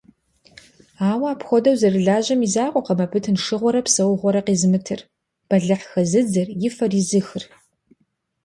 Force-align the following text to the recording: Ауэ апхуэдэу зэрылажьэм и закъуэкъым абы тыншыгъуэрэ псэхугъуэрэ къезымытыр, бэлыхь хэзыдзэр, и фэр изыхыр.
Ауэ 1.09 1.27
апхуэдэу 1.33 1.79
зэрылажьэм 1.81 2.39
и 2.45 2.49
закъуэкъым 2.53 2.99
абы 3.05 3.17
тыншыгъуэрэ 3.23 3.81
псэхугъуэрэ 3.85 4.41
къезымытыр, 4.45 5.01
бэлыхь 5.47 5.85
хэзыдзэр, 5.91 6.47
и 6.67 6.69
фэр 6.75 6.91
изыхыр. 6.99 7.43